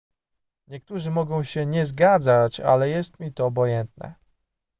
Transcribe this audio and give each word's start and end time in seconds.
niektórzy 0.67 1.11
mogą 1.11 1.43
się 1.43 1.65
nie 1.65 1.85
zgadzać 1.85 2.59
ale 2.59 2.89
jest 2.89 3.19
mi 3.19 3.33
to 3.33 3.45
obojętne 3.45 4.13